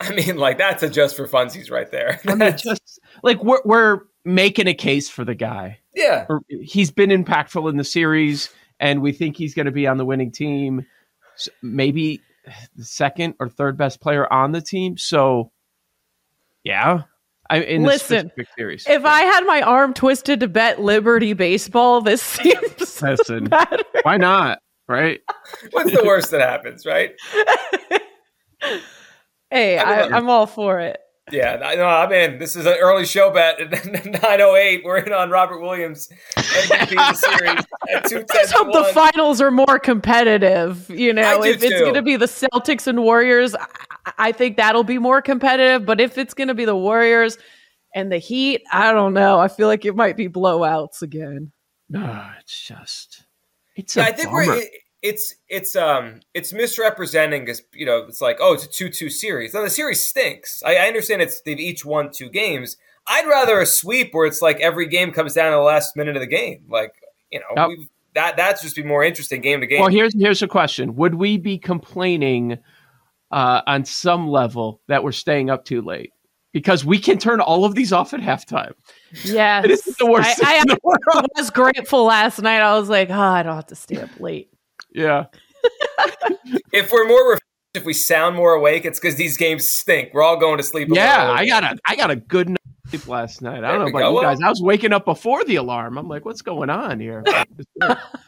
I 0.10 0.12
mean, 0.12 0.36
like 0.36 0.58
that's 0.58 0.82
a 0.82 0.88
just 0.88 1.16
for 1.16 1.28
funsies 1.28 1.70
right 1.70 1.90
there. 1.90 2.20
I 2.26 2.34
mean, 2.34 2.56
just 2.56 3.00
like 3.22 3.42
we're 3.42 3.60
we're 3.64 4.00
making 4.24 4.66
a 4.66 4.74
case 4.74 5.08
for 5.08 5.24
the 5.24 5.34
guy. 5.34 5.78
Yeah, 5.94 6.26
he's 6.48 6.90
been 6.90 7.10
impactful 7.10 7.68
in 7.68 7.76
the 7.76 7.84
series, 7.84 8.48
and 8.78 9.02
we 9.02 9.12
think 9.12 9.36
he's 9.36 9.54
going 9.54 9.66
to 9.66 9.72
be 9.72 9.86
on 9.86 9.98
the 9.98 10.04
winning 10.04 10.32
team. 10.32 10.86
So 11.36 11.50
maybe 11.62 12.22
the 12.76 12.84
second 12.84 13.34
or 13.38 13.48
third 13.48 13.76
best 13.76 14.00
player 14.00 14.30
on 14.32 14.52
the 14.52 14.60
team. 14.60 14.96
So, 14.96 15.52
yeah. 16.64 17.02
I, 17.48 17.62
in 17.62 17.82
Listen, 17.82 18.30
series. 18.56 18.86
if 18.88 19.02
yeah. 19.02 19.08
I 19.08 19.22
had 19.22 19.44
my 19.44 19.60
arm 19.62 19.92
twisted 19.92 20.40
to 20.40 20.48
bet 20.48 20.80
Liberty 20.80 21.32
baseball, 21.32 22.00
this 22.00 22.22
seems 22.22 23.02
Listen, 23.02 23.44
better. 23.44 23.82
why 24.02 24.16
not? 24.18 24.60
Right? 24.86 25.20
What's 25.72 25.90
the 25.90 26.04
worst 26.04 26.30
that 26.30 26.40
happens? 26.40 26.86
Right? 26.86 27.16
Hey, 29.50 29.78
I, 29.78 30.16
am 30.16 30.28
all 30.28 30.46
for 30.46 30.80
it. 30.80 31.00
Yeah, 31.32 31.74
no, 31.76 31.86
I'm 31.86 32.12
in. 32.12 32.38
This 32.38 32.56
is 32.56 32.66
an 32.66 32.76
early 32.80 33.04
show 33.04 33.30
bet 33.30 33.60
at 33.60 33.70
908. 33.94 34.82
We're 34.84 34.98
in 34.98 35.12
on 35.12 35.30
Robert 35.30 35.60
Williams 35.60 36.08
MVP 36.36 36.82
of 36.82 36.88
the 36.88 37.14
series 37.14 37.66
at 37.88 38.04
210. 38.08 38.24
I 38.30 38.42
just 38.42 38.52
hope 38.52 38.72
the 38.72 38.92
finals 38.92 39.40
are 39.40 39.50
more 39.50 39.78
competitive. 39.78 40.88
You 40.90 41.12
know, 41.12 41.42
if 41.42 41.62
it's 41.62 41.80
going 41.80 41.94
to 41.94 42.02
be 42.02 42.16
the 42.16 42.26
Celtics 42.26 42.86
and 42.86 43.02
Warriors, 43.02 43.54
I 44.18 44.32
think 44.32 44.56
that'll 44.56 44.84
be 44.84 44.98
more 44.98 45.22
competitive. 45.22 45.86
But 45.86 46.00
if 46.00 46.18
it's 46.18 46.34
going 46.34 46.48
to 46.48 46.54
be 46.54 46.64
the 46.64 46.76
Warriors 46.76 47.38
and 47.94 48.10
the 48.10 48.18
Heat, 48.18 48.62
I 48.72 48.92
don't 48.92 49.14
know. 49.14 49.38
I 49.38 49.48
feel 49.48 49.68
like 49.68 49.84
it 49.84 49.94
might 49.94 50.16
be 50.16 50.28
blowouts 50.28 51.02
again. 51.02 51.52
No, 51.88 52.30
it's 52.40 52.66
just, 52.66 53.24
it's. 53.74 53.96
Yeah, 53.96 54.04
I 54.04 54.12
think 54.12 54.28
bummer. 54.28 54.46
we're 54.46 54.66
it's 55.02 55.34
it's 55.48 55.74
um 55.76 56.20
it's 56.34 56.52
misrepresenting 56.52 57.42
because 57.42 57.62
you 57.72 57.86
know 57.86 58.04
it's 58.08 58.20
like 58.20 58.38
oh 58.40 58.52
it's 58.54 58.64
a 58.64 58.68
two 58.68 58.88
two 58.88 59.08
series. 59.08 59.54
Now 59.54 59.62
the 59.62 59.70
series 59.70 60.04
stinks. 60.04 60.62
I, 60.64 60.76
I 60.76 60.88
understand 60.88 61.22
it's 61.22 61.40
they've 61.40 61.58
each 61.58 61.84
won 61.84 62.10
two 62.12 62.28
games. 62.28 62.76
I'd 63.06 63.26
rather 63.26 63.60
a 63.60 63.66
sweep 63.66 64.12
where 64.12 64.26
it's 64.26 64.42
like 64.42 64.60
every 64.60 64.86
game 64.86 65.10
comes 65.12 65.34
down 65.34 65.52
to 65.52 65.56
the 65.56 65.62
last 65.62 65.96
minute 65.96 66.16
of 66.16 66.20
the 66.20 66.26
game. 66.26 66.64
Like 66.68 66.92
you 67.30 67.40
know 67.40 67.46
Yep. 67.56 67.68
we've, 67.68 67.88
that 68.14 68.36
that's 68.36 68.62
just 68.62 68.76
be 68.76 68.82
more 68.82 69.02
interesting 69.02 69.40
game 69.40 69.60
to 69.60 69.66
game. 69.66 69.80
Well, 69.80 69.90
here's 69.90 70.14
here's 70.14 70.42
a 70.42 70.48
question: 70.48 70.96
Would 70.96 71.14
we 71.14 71.38
be 71.38 71.58
complaining 71.58 72.58
uh, 73.30 73.62
on 73.66 73.84
some 73.84 74.28
level 74.28 74.80
that 74.88 75.02
we're 75.02 75.12
staying 75.12 75.48
up 75.48 75.64
too 75.64 75.80
late? 75.80 76.12
Because 76.52 76.84
we 76.84 76.98
can 76.98 77.16
turn 77.16 77.40
all 77.40 77.64
of 77.64 77.76
these 77.76 77.92
off 77.92 78.12
at 78.12 78.20
halftime. 78.20 78.72
Yes. 79.24 79.64
It 79.64 79.70
isn't 79.70 79.98
the 79.98 80.06
worst 80.06 80.36
thing 80.36 80.48
I, 80.48 80.56
in 80.56 80.66
the 80.66 80.78
I 81.12 81.22
was 81.36 81.50
grateful 81.50 82.04
last 82.04 82.42
night. 82.42 82.60
I 82.60 82.76
was 82.76 82.88
like, 82.88 83.08
oh, 83.08 83.14
I 83.14 83.44
don't 83.44 83.54
have 83.54 83.68
to 83.68 83.76
stay 83.76 83.98
up 83.98 84.10
late. 84.18 84.50
Yeah. 84.92 85.26
if 86.72 86.90
we're 86.92 87.06
more 87.06 87.38
if 87.74 87.84
we 87.84 87.92
sound 87.92 88.34
more 88.36 88.54
awake, 88.54 88.84
it's 88.84 88.98
because 88.98 89.16
these 89.16 89.36
games 89.36 89.68
stink. 89.68 90.12
We're 90.12 90.22
all 90.22 90.38
going 90.38 90.56
to 90.56 90.62
sleep. 90.62 90.88
Yeah, 90.90 91.30
I 91.30 91.46
got 91.46 91.64
a 91.64 91.78
I 91.86 91.96
got 91.96 92.10
a 92.10 92.16
good 92.16 92.56
sleep 92.90 93.08
last 93.08 93.42
night. 93.42 93.64
I 93.64 93.72
don't 93.72 93.80
know 93.80 93.88
about 93.88 94.00
go. 94.00 94.20
you 94.20 94.22
guys. 94.22 94.38
I 94.42 94.48
was 94.48 94.60
waking 94.60 94.92
up 94.92 95.04
before 95.04 95.44
the 95.44 95.56
alarm. 95.56 95.98
I'm 95.98 96.08
like, 96.08 96.24
what's 96.24 96.42
going 96.42 96.70
on 96.70 97.00
here? 97.00 97.24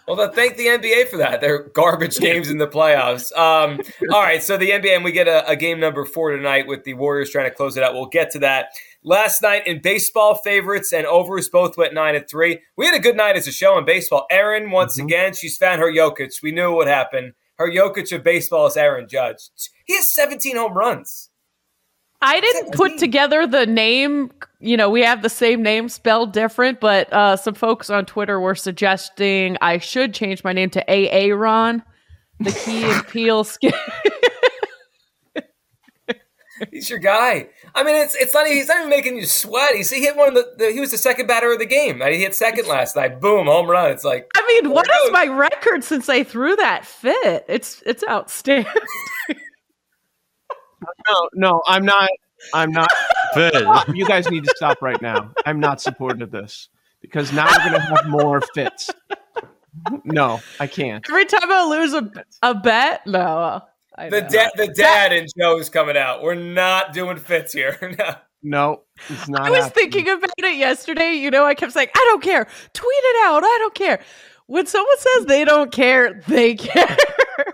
Well, 0.08 0.16
then 0.16 0.32
thank 0.32 0.56
the 0.56 0.66
NBA 0.66 1.08
for 1.08 1.18
that. 1.18 1.40
They're 1.40 1.68
garbage 1.68 2.18
games 2.18 2.50
in 2.50 2.58
the 2.58 2.66
playoffs. 2.66 3.34
Um, 3.36 3.80
all 4.12 4.20
right, 4.20 4.42
so 4.42 4.56
the 4.56 4.70
NBA, 4.70 4.96
and 4.96 5.04
we 5.04 5.12
get 5.12 5.28
a, 5.28 5.48
a 5.48 5.54
game 5.54 5.78
number 5.78 6.04
four 6.04 6.36
tonight 6.36 6.66
with 6.66 6.82
the 6.82 6.94
Warriors 6.94 7.30
trying 7.30 7.48
to 7.48 7.54
close 7.54 7.76
it 7.76 7.84
out. 7.84 7.94
We'll 7.94 8.06
get 8.06 8.30
to 8.32 8.40
that. 8.40 8.70
Last 9.04 9.42
night 9.42 9.66
in 9.66 9.80
baseball, 9.80 10.34
favorites 10.34 10.92
and 10.92 11.06
overs 11.06 11.48
both 11.48 11.78
went 11.78 11.94
nine 11.94 12.16
and 12.16 12.28
three. 12.28 12.58
We 12.76 12.84
had 12.84 12.96
a 12.96 13.00
good 13.00 13.16
night 13.16 13.36
as 13.36 13.46
a 13.46 13.52
show 13.52 13.78
in 13.78 13.84
baseball. 13.84 14.26
Erin, 14.28 14.72
once 14.72 14.98
again, 14.98 15.34
she's 15.34 15.56
found 15.56 15.80
her 15.80 15.90
Jokic. 15.90 16.42
We 16.42 16.50
knew 16.50 16.74
what 16.74 16.88
happened. 16.88 17.34
Her 17.56 17.70
Jokic 17.70 18.14
of 18.14 18.24
baseball 18.24 18.66
is 18.66 18.76
Aaron 18.76 19.08
Judge. 19.08 19.50
He 19.86 19.94
has 19.94 20.12
17 20.12 20.56
home 20.56 20.74
runs. 20.74 21.30
I 22.22 22.40
didn't 22.40 22.72
put 22.72 22.98
together 22.98 23.46
the 23.46 23.66
name. 23.66 24.30
You 24.60 24.76
know, 24.76 24.88
we 24.88 25.02
have 25.02 25.22
the 25.22 25.28
same 25.28 25.62
name 25.62 25.88
spelled 25.88 26.32
different, 26.32 26.80
but 26.80 27.12
uh, 27.12 27.36
some 27.36 27.54
folks 27.54 27.90
on 27.90 28.06
Twitter 28.06 28.40
were 28.40 28.54
suggesting 28.54 29.56
I 29.60 29.78
should 29.78 30.14
change 30.14 30.44
my 30.44 30.52
name 30.52 30.70
to 30.70 30.82
AA 30.88 31.34
Ron, 31.34 31.82
the 32.38 32.52
Key 32.52 32.84
and 32.84 33.06
Peel 33.08 33.44
skin. 33.44 33.72
He's 36.70 36.88
your 36.88 37.00
guy. 37.00 37.48
I 37.74 37.82
mean, 37.82 37.96
it's 37.96 38.14
it's 38.14 38.34
not 38.34 38.46
he's 38.46 38.68
not 38.68 38.78
even 38.78 38.90
making 38.90 39.16
you 39.16 39.26
sweat. 39.26 39.74
He's, 39.74 39.90
he 39.90 40.00
hit 40.00 40.16
one 40.16 40.28
of 40.28 40.34
the, 40.34 40.52
the 40.58 40.70
he 40.70 40.78
was 40.78 40.92
the 40.92 40.98
second 40.98 41.26
batter 41.26 41.52
of 41.52 41.58
the 41.58 41.66
game. 41.66 42.00
He 42.00 42.18
hit 42.18 42.34
second 42.34 42.68
last 42.68 42.94
night. 42.94 43.20
Boom, 43.20 43.46
home 43.46 43.68
run. 43.68 43.90
It's 43.90 44.04
like 44.04 44.30
I 44.36 44.46
mean, 44.46 44.70
what 44.70 44.88
is 44.88 45.10
my 45.10 45.26
record 45.26 45.82
since 45.82 46.08
I 46.08 46.22
threw 46.22 46.54
that 46.56 46.86
fit? 46.86 47.44
It's 47.48 47.82
it's 47.84 48.04
outstanding. 48.08 48.70
no, 51.08 51.28
no, 51.34 51.62
I'm 51.66 51.84
not. 51.84 52.08
I'm 52.54 52.70
not. 52.70 52.88
Fit. 53.34 53.54
You 53.94 54.04
guys 54.06 54.30
need 54.30 54.44
to 54.44 54.52
stop 54.56 54.82
right 54.82 55.00
now. 55.00 55.32
I'm 55.46 55.58
not 55.58 55.80
supportive 55.80 56.20
of 56.22 56.30
this 56.30 56.68
because 57.00 57.32
now 57.32 57.46
we're 57.46 57.70
gonna 57.70 57.80
have 57.80 58.06
more 58.06 58.42
fits. 58.54 58.90
No, 60.04 60.40
I 60.60 60.66
can't. 60.66 61.02
Every 61.08 61.24
time 61.24 61.50
I 61.50 61.64
lose 61.64 61.94
a, 61.94 62.10
a 62.42 62.54
bet, 62.54 63.06
no. 63.06 63.62
I 63.96 64.08
the 64.10 64.20
know. 64.20 64.28
dad 64.28 64.50
the 64.56 64.66
dad 64.68 65.12
and 65.12 65.28
Joe 65.38 65.58
is 65.58 65.70
coming 65.70 65.96
out. 65.96 66.22
We're 66.22 66.34
not 66.34 66.92
doing 66.92 67.16
fits 67.18 67.52
here. 67.52 67.78
No. 67.98 68.14
No, 68.44 68.82
it's 69.08 69.28
not. 69.28 69.42
I 69.42 69.50
was 69.50 69.60
happening. 69.60 69.92
thinking 69.92 70.12
about 70.12 70.30
it 70.38 70.56
yesterday. 70.56 71.12
You 71.12 71.30
know, 71.30 71.44
I 71.44 71.54
kept 71.54 71.72
saying, 71.72 71.90
I 71.94 72.08
don't 72.10 72.20
care. 72.20 72.44
Tweet 72.74 72.90
it 72.90 73.26
out. 73.26 73.44
I 73.44 73.56
don't 73.60 73.74
care. 73.74 74.02
When 74.46 74.66
someone 74.66 74.98
says 74.98 75.26
they 75.26 75.44
don't 75.44 75.70
care, 75.70 76.20
they 76.26 76.54
care. 76.56 76.96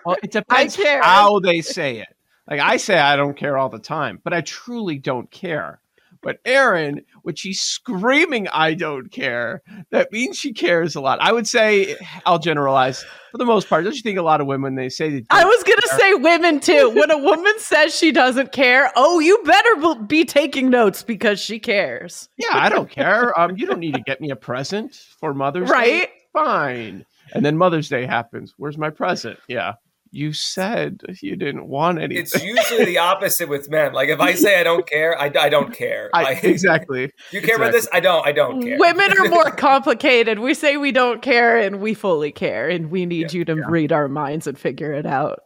Well, 0.06 0.16
it 0.22 0.30
depends 0.30 0.76
care. 0.76 1.02
how 1.02 1.40
they 1.40 1.60
say 1.60 1.98
it. 1.98 2.08
Like 2.48 2.60
I 2.60 2.78
say, 2.78 2.98
I 2.98 3.16
don't 3.16 3.36
care 3.36 3.58
all 3.58 3.68
the 3.68 3.78
time, 3.78 4.20
but 4.24 4.32
I 4.32 4.40
truly 4.40 4.98
don't 4.98 5.30
care. 5.30 5.80
But 6.20 6.40
Erin, 6.44 7.04
when 7.22 7.36
she's 7.36 7.60
screaming, 7.60 8.48
I 8.48 8.74
don't 8.74 9.10
care, 9.10 9.62
that 9.90 10.10
means 10.10 10.36
she 10.36 10.52
cares 10.52 10.96
a 10.96 11.00
lot. 11.00 11.20
I 11.20 11.32
would 11.32 11.46
say, 11.46 11.96
I'll 12.26 12.40
generalize 12.40 13.04
for 13.30 13.38
the 13.38 13.44
most 13.44 13.68
part. 13.68 13.84
Don't 13.84 13.94
you 13.94 14.02
think 14.02 14.18
a 14.18 14.22
lot 14.22 14.40
of 14.40 14.46
women, 14.46 14.74
they 14.74 14.88
say 14.88 15.10
they 15.10 15.24
I 15.30 15.44
was 15.44 15.62
going 15.62 15.78
to 15.78 15.88
say 15.96 16.14
women 16.14 16.58
too. 16.58 16.90
When 16.90 17.10
a 17.10 17.18
woman 17.18 17.54
says 17.58 17.94
she 17.94 18.10
doesn't 18.10 18.50
care, 18.50 18.90
oh, 18.96 19.20
you 19.20 19.40
better 19.44 19.94
be 20.06 20.24
taking 20.24 20.70
notes 20.70 21.02
because 21.02 21.38
she 21.38 21.60
cares. 21.60 22.28
Yeah, 22.36 22.50
I 22.52 22.68
don't 22.68 22.90
care. 22.90 23.38
Um, 23.38 23.56
you 23.56 23.66
don't 23.66 23.80
need 23.80 23.94
to 23.94 24.00
get 24.00 24.20
me 24.20 24.30
a 24.30 24.36
present 24.36 24.94
for 25.20 25.34
Mother's 25.34 25.68
Day. 25.68 25.72
Right? 25.72 26.08
Fine. 26.32 27.06
And 27.32 27.44
then 27.44 27.56
Mother's 27.56 27.88
Day 27.88 28.06
happens. 28.06 28.54
Where's 28.56 28.78
my 28.78 28.90
present? 28.90 29.38
Yeah. 29.48 29.74
You 30.10 30.32
said 30.32 31.00
you 31.20 31.36
didn't 31.36 31.66
want 31.68 31.98
anything. 32.00 32.22
It's 32.22 32.42
usually 32.42 32.84
the 32.84 32.98
opposite 32.98 33.48
with 33.48 33.68
men. 33.70 33.92
Like 33.92 34.08
if 34.08 34.20
I 34.20 34.34
say 34.34 34.58
I 34.60 34.62
don't 34.64 34.86
care, 34.86 35.20
I, 35.20 35.30
I 35.38 35.48
don't 35.48 35.72
care. 35.74 36.10
I- 36.14 36.22
Like, 36.22 36.44
exactly. 36.44 37.12
You 37.30 37.42
care 37.42 37.56
about 37.56 37.72
this? 37.72 37.88
I 37.92 38.00
don't. 38.00 38.26
I 38.26 38.32
don't 38.32 38.62
care. 38.62 38.78
Women 38.78 39.18
are 39.18 39.28
more 39.28 39.50
complicated. 39.56 40.38
We 40.38 40.54
say 40.54 40.76
we 40.76 40.92
don't 40.92 41.20
care 41.22 41.58
and 41.58 41.80
we 41.80 41.94
fully 41.94 42.32
care, 42.32 42.68
and 42.68 42.90
we 42.90 43.04
need 43.06 43.32
you 43.32 43.44
to 43.46 43.54
read 43.68 43.92
our 43.92 44.08
minds 44.08 44.46
and 44.46 44.58
figure 44.58 44.92
it 44.92 45.06
out. 45.06 45.40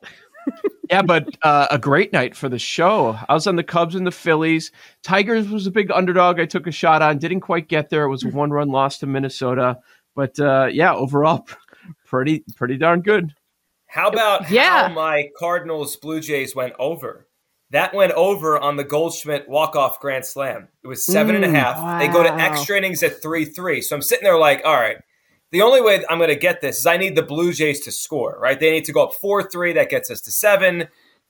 Yeah, 0.90 1.00
but 1.02 1.38
uh, 1.42 1.68
a 1.70 1.78
great 1.78 2.12
night 2.12 2.34
for 2.36 2.48
the 2.50 2.58
show. 2.58 3.16
I 3.28 3.32
was 3.32 3.46
on 3.46 3.56
the 3.56 3.62
Cubs 3.62 3.94
and 3.94 4.06
the 4.06 4.10
Phillies. 4.10 4.72
Tigers 5.02 5.48
was 5.48 5.66
a 5.66 5.70
big 5.70 5.90
underdog. 5.90 6.38
I 6.38 6.44
took 6.44 6.66
a 6.66 6.72
shot 6.72 7.00
on. 7.00 7.16
Didn't 7.18 7.40
quite 7.40 7.68
get 7.68 7.88
there. 7.88 8.04
It 8.04 8.10
was 8.10 8.24
a 8.24 8.28
one 8.28 8.50
run 8.50 8.68
loss 8.68 8.98
to 8.98 9.06
Minnesota. 9.06 9.78
But 10.14 10.38
uh, 10.38 10.68
yeah, 10.70 10.92
overall, 10.92 11.46
pretty 12.04 12.44
pretty 12.56 12.76
darn 12.76 13.00
good. 13.00 13.32
How 13.92 14.08
about 14.08 14.50
Yeah. 14.50 14.88
how 14.88 14.94
my 14.94 15.28
Cardinals 15.38 15.96
Blue 15.96 16.20
Jays 16.20 16.54
went 16.56 16.72
over? 16.78 17.28
That 17.70 17.94
went 17.94 18.12
over 18.12 18.58
on 18.58 18.76
the 18.76 18.84
Goldschmidt 18.84 19.48
walk 19.48 19.76
off 19.76 20.00
grand 20.00 20.24
slam. 20.26 20.68
It 20.82 20.88
was 20.88 21.04
seven 21.06 21.34
and 21.34 21.44
a 21.44 21.48
Mm, 21.48 21.54
half. 21.54 21.98
They 21.98 22.08
go 22.08 22.22
to 22.22 22.30
wow. 22.30 22.38
extra 22.38 22.76
innings 22.78 23.02
at 23.02 23.20
three 23.22 23.44
three. 23.44 23.80
So 23.82 23.94
I'm 23.96 24.02
sitting 24.02 24.24
there 24.24 24.38
like, 24.38 24.62
all 24.64 24.76
right. 24.76 24.96
The 25.50 25.60
only 25.60 25.82
way 25.82 26.02
I'm 26.08 26.16
going 26.18 26.30
to 26.30 26.36
get 26.36 26.62
this 26.62 26.78
is 26.78 26.86
I 26.86 26.96
need 26.96 27.14
the 27.16 27.22
Blue 27.22 27.52
Jays 27.52 27.80
to 27.80 27.92
score, 27.92 28.38
right? 28.40 28.58
They 28.58 28.70
need 28.70 28.86
to 28.86 28.92
go 28.92 29.04
up 29.04 29.12
four 29.14 29.42
three. 29.42 29.74
That 29.74 29.90
gets 29.90 30.10
us 30.10 30.22
to 30.22 30.30
seven, 30.30 30.88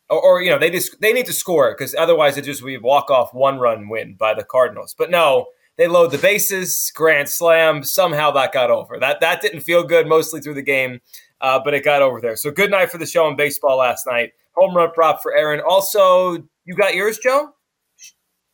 or, 0.08 0.20
or 0.20 0.42
you 0.42 0.50
know 0.50 0.58
they 0.58 0.70
just 0.70 1.00
they 1.00 1.12
need 1.12 1.26
to 1.26 1.32
score 1.32 1.72
because 1.76 1.94
otherwise 1.96 2.36
it 2.36 2.42
just 2.44 2.62
we 2.62 2.78
walk 2.78 3.10
off 3.10 3.34
one 3.34 3.58
run 3.58 3.88
win 3.88 4.14
by 4.14 4.34
the 4.34 4.44
Cardinals. 4.44 4.94
But 4.96 5.10
no, 5.10 5.46
they 5.76 5.88
load 5.88 6.12
the 6.12 6.18
bases, 6.18 6.92
grand 6.94 7.28
slam. 7.28 7.82
Somehow 7.82 8.30
that 8.32 8.52
got 8.52 8.70
over. 8.70 8.98
That 9.00 9.20
that 9.20 9.40
didn't 9.42 9.60
feel 9.62 9.82
good 9.82 10.06
mostly 10.06 10.40
through 10.40 10.54
the 10.54 10.62
game, 10.62 11.00
uh, 11.42 11.60
but 11.62 11.74
it 11.74 11.84
got 11.84 12.00
over 12.02 12.20
there. 12.20 12.36
So 12.36 12.50
good 12.50 12.70
night 12.70 12.90
for 12.90 12.96
the 12.98 13.06
show 13.06 13.28
in 13.28 13.36
baseball 13.36 13.76
last 13.78 14.06
night. 14.06 14.30
Home 14.54 14.74
run 14.74 14.90
prop 14.92 15.22
for 15.22 15.34
Erin. 15.34 15.60
Also, 15.66 16.36
you 16.64 16.74
got 16.74 16.94
yours, 16.94 17.18
Joe? 17.18 17.50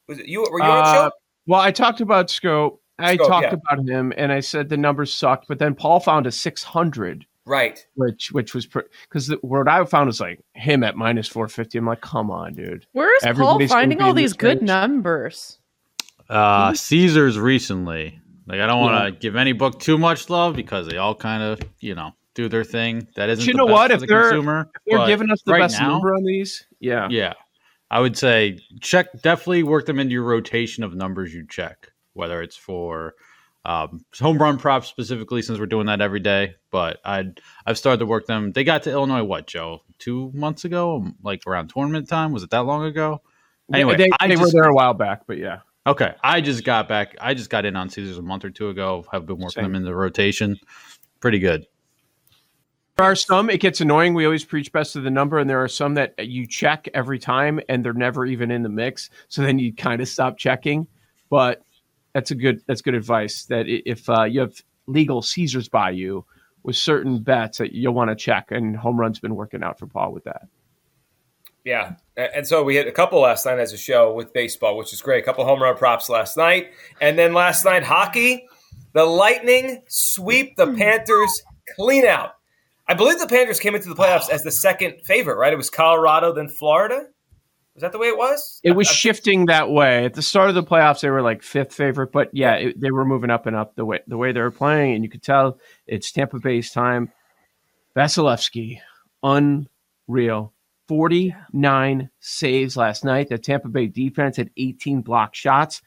Was 0.09 0.19
it 0.19 0.27
you? 0.27 0.41
Were 0.51 0.59
you 0.61 0.65
on 0.65 0.77
the 0.85 0.89
Uh, 0.91 0.95
show? 0.95 1.11
Well, 1.47 1.61
I 1.61 1.71
talked 1.71 2.01
about 2.01 2.31
Scope. 2.31 2.83
I 2.99 3.15
Scope, 3.15 3.29
talked 3.29 3.47
yeah. 3.47 3.55
about 3.73 3.87
him, 3.89 4.13
and 4.17 4.33
I 4.33 4.41
said 4.41 4.69
the 4.69 4.77
numbers 4.77 5.13
sucked. 5.13 5.47
But 5.49 5.59
then 5.59 5.75
Paul 5.75 6.01
found 6.01 6.27
a 6.27 6.33
six 6.33 6.63
hundred, 6.63 7.27
Right. 7.45 7.85
which 7.95 8.33
which 8.33 8.55
was 8.55 8.67
because 8.67 9.29
what 9.43 9.69
I 9.69 9.85
found 9.85 10.07
was 10.09 10.21
like 10.21 10.41
him 10.55 10.83
at 10.83 10.97
minus 10.97 11.29
four 11.29 11.47
fifty. 11.49 11.79
I'm 11.79 11.87
like, 11.87 12.01
come 12.01 12.31
on, 12.31 12.55
dude. 12.55 12.87
Where 12.93 13.15
is 13.17 13.23
Paul 13.23 13.31
Everybody's 13.31 13.71
gonna 13.71 13.81
finding 13.81 14.03
all 14.03 14.15
these 14.15 14.33
good 14.33 14.59
range. 14.59 14.63
numbers? 14.69 15.59
Uh, 16.29 16.75
Caesars 16.75 17.39
recently. 17.39 18.21
Like 18.47 18.61
I 18.61 18.67
don't 18.67 18.81
want 18.81 19.05
to 19.15 19.19
give 19.21 19.37
any 19.37 19.53
book 19.53 19.79
too 19.79 19.99
much 19.99 20.31
love 20.31 20.57
because 20.57 20.87
they 20.89 20.97
all 20.97 21.15
kind 21.15 21.43
of 21.43 21.61
you 21.81 21.95
know 21.95 22.13
do 22.39 22.49
their 22.49 22.63
thing. 22.63 23.09
That 23.17 23.29
isn't. 23.31 23.45
you 23.45 23.53
the 23.53 23.59
know 23.59 23.67
what? 23.67 23.91
If 23.91 24.01
the 24.01 24.07
they're 24.07 24.31
consumer, 24.31 24.71
if 24.87 24.97
they're 24.97 25.07
giving 25.09 25.31
us 25.31 25.43
the 25.43 25.53
right 25.53 25.63
best 25.63 25.81
now, 25.81 25.91
number 25.91 26.15
on 26.15 26.23
these, 26.23 26.65
yeah, 26.79 27.09
Yeah, 27.11 27.35
I 27.91 28.01
would 28.01 28.17
say 28.17 28.61
check. 28.81 29.07
Definitely 29.23 29.65
work 29.65 29.87
them 29.87 29.99
into 29.99 30.13
your 30.13 30.23
rotation 30.23 30.85
of 30.85 30.95
numbers 30.95 31.35
you 31.35 31.45
check, 31.49 31.91
whether 32.13 32.41
it's 32.41 32.57
for 32.57 33.15
um, 33.65 34.05
home 34.19 34.39
run 34.39 34.57
props 34.57 34.87
specifically, 34.87 35.43
since 35.43 35.59
we're 35.59 35.67
doing 35.67 35.87
that 35.87 36.01
every 36.01 36.21
day. 36.21 36.55
But 36.71 37.01
I'd 37.05 37.41
I've 37.67 37.77
started 37.77 37.99
to 37.99 38.07
work 38.07 38.27
them. 38.27 38.53
They 38.53 38.63
got 38.63 38.85
to 38.85 38.91
Illinois 38.93 39.25
what 39.25 39.49
Joe 39.49 39.81
two 39.99 40.31
months 40.33 40.65
ago, 40.65 41.05
like 41.25 41.43
around 41.45 41.71
tournament 41.71 42.09
time. 42.09 42.33
Was 42.33 42.45
it 42.45 42.51
that 42.51 42.65
long 42.67 42.85
ago? 42.85 43.21
Anyway, 43.75 43.97
they, 43.97 44.09
I 44.21 44.29
they 44.29 44.37
were 44.37 44.51
there 44.51 44.69
a 44.69 44.75
while 44.75 44.95
back, 44.95 45.23
but 45.27 45.39
yeah. 45.39 45.59
Okay, 45.89 46.15
I 46.23 46.41
just 46.41 46.65
got 46.65 46.87
back. 46.87 47.17
I 47.21 47.35
just 47.35 47.51
got 47.51 47.65
in 47.65 47.75
on 47.75 47.89
Caesars 47.89 48.19
a 48.19 48.23
month 48.23 48.45
or 48.45 48.51
two 48.51 48.69
ago. 48.69 49.05
Have 49.11 49.27
been 49.27 49.39
working 49.39 49.63
Same. 49.63 49.65
them 49.65 49.75
in 49.75 49.85
the 49.85 49.95
rotation. 49.95 50.57
Pretty 51.19 51.41
good. 51.41 51.67
There 52.99 53.07
are 53.07 53.15
some 53.15 53.49
it 53.49 53.61
gets 53.61 53.81
annoying. 53.81 54.15
We 54.15 54.25
always 54.25 54.45
preach 54.45 54.73
best 54.73 54.97
of 54.97 55.05
the 55.05 55.11
number, 55.11 55.39
and 55.39 55.49
there 55.49 55.63
are 55.63 55.69
some 55.69 55.95
that 55.95 56.15
you 56.19 56.49
check 56.49 56.89
every 56.95 57.21
time 57.21 57.61
and 57.69 57.85
they're 57.85 57.93
never 57.93 58.27
even 58.27 58.51
in 58.51 58.65
the 58.65 58.69
mix. 58.69 59.09
So 59.29 59.41
then 59.41 59.61
you 59.61 59.73
kind 59.73 60.03
of 60.03 60.09
stop 60.09 60.37
checking. 60.37 60.89
But 61.31 61.63
that's 62.13 62.33
a 62.33 62.35
good 62.35 62.61
that's 62.67 62.83
good 62.83 62.95
advice. 62.95 63.45
That 63.45 63.67
if 63.69 64.09
uh, 64.11 64.25
you 64.25 64.41
have 64.41 64.61
legal 64.89 65.23
Caesars 65.23 65.69
by 65.69 65.91
you 65.91 66.25
with 66.65 66.75
certain 66.75 67.23
bets 67.23 67.59
that 67.59 67.73
you'll 67.73 67.95
want 67.95 68.11
to 68.11 68.17
check, 68.17 68.51
and 68.51 68.77
home 68.77 68.99
run's 68.99 69.21
been 69.21 69.37
working 69.37 69.63
out 69.63 69.79
for 69.79 69.87
Paul 69.87 70.11
with 70.11 70.25
that. 70.25 70.49
Yeah. 71.65 71.95
And 72.17 72.49
so 72.49 72.65
we 72.65 72.75
hit 72.75 72.89
a 72.89 72.93
couple 72.93 73.21
last 73.21 73.47
night 73.47 73.61
as 73.61 73.73
a 73.73 73.79
show 73.79 74.13
with 74.13 74.33
baseball, 74.33 74.77
which 74.77 74.93
is 74.93 75.01
great. 75.03 75.23
A 75.23 75.25
couple 75.25 75.45
home 75.45 75.63
run 75.63 75.77
props 75.77 76.09
last 76.09 76.37
night. 76.37 76.73
And 77.01 77.17
then 77.17 77.33
last 77.33 77.65
night, 77.65 77.85
hockey, 77.85 78.49
the 78.93 79.05
Lightning 79.05 79.85
sweep 79.87 80.57
the 80.57 80.73
Panthers 80.73 81.43
clean 81.77 82.05
out. 82.05 82.38
I 82.89 82.95
believe 82.95 83.19
the 83.19 83.27
Panthers 83.27 83.61
came 83.61 83.75
into 83.75 83.89
the 83.89 83.95
playoffs 83.95 84.31
as 84.31 84.43
the 84.43 84.51
second 84.51 85.03
favorite, 85.05 85.37
right? 85.37 85.53
It 85.53 85.57
was 85.57 85.69
Colorado, 85.69 86.33
then 86.33 86.49
Florida. 86.49 87.09
Was 87.75 87.83
that 87.83 87.93
the 87.93 87.99
way 87.99 88.09
it 88.09 88.17
was? 88.17 88.61
It 88.65 88.73
was 88.73 88.89
I, 88.89 88.93
shifting 88.93 89.47
that 89.47 89.71
way. 89.71 90.07
At 90.07 90.15
the 90.15 90.23
start 90.23 90.49
of 90.49 90.55
the 90.55 90.65
playoffs, 90.65 91.01
they 91.01 91.11
were 91.11 91.23
like 91.23 91.43
fifth 91.43 91.75
favorite, 91.75 92.11
but 92.11 92.31
yeah, 92.33 92.55
it, 92.55 92.81
they 92.81 92.91
were 92.91 93.05
moving 93.05 93.31
up 93.31 93.47
and 93.47 93.55
up 93.55 93.77
the 93.77 93.85
way 93.85 94.01
the 94.09 94.17
way 94.17 94.33
they 94.33 94.41
were 94.41 94.51
playing, 94.51 94.95
and 94.95 95.05
you 95.05 95.11
could 95.11 95.23
tell 95.23 95.61
it's 95.87 96.11
Tampa 96.11 96.41
Bay's 96.41 96.73
time. 96.73 97.13
Vasilevskiy, 97.95 98.81
unreal. 99.23 100.55
49 100.89 102.09
saves 102.19 102.77
last 102.77 103.05
night. 103.05 103.29
The 103.29 103.37
Tampa 103.37 103.69
Bay 103.69 103.87
defense 103.89 104.39
had 104.39 104.51
18 104.57 105.03
block 105.03 105.35
shots. 105.35 105.83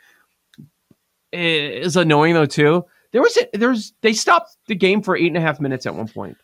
It 1.32 1.40
is 1.84 1.98
annoying 1.98 2.36
though 2.36 2.46
too. 2.46 2.86
There 3.12 3.22
was 3.22 3.36
a, 3.38 3.58
there's 3.58 3.94
they 4.02 4.14
stopped 4.14 4.56
the 4.68 4.76
game 4.76 5.02
for 5.02 5.18
eight 5.18 5.28
and 5.28 5.38
a 5.38 5.42
half 5.42 5.60
minutes 5.60 5.88
at 5.88 5.96
one 5.96 6.08
point 6.08 6.38